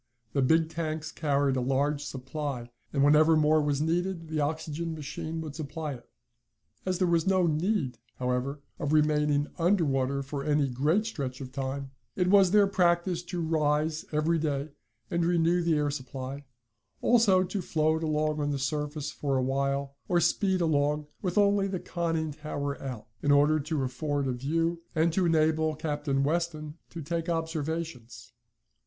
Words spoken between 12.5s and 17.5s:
practice to rise every day and renew the air supply, also